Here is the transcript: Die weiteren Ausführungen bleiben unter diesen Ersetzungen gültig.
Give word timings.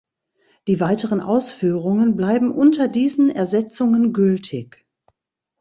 Die 0.67 0.79
weiteren 0.79 1.21
Ausführungen 1.21 2.15
bleiben 2.15 2.51
unter 2.51 2.87
diesen 2.87 3.29
Ersetzungen 3.29 4.13
gültig. 4.13 4.87